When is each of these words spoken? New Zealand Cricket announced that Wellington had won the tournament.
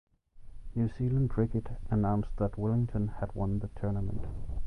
New 0.73 0.89
Zealand 0.97 1.29
Cricket 1.29 1.67
announced 1.91 2.35
that 2.37 2.57
Wellington 2.57 3.09
had 3.19 3.35
won 3.35 3.59
the 3.59 3.67
tournament. 3.79 4.25